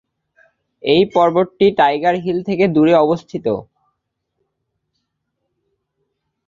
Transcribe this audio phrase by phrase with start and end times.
[0.83, 3.45] এই পর্বতটি Tiger Hill থেকে দূরে অবস্থিত।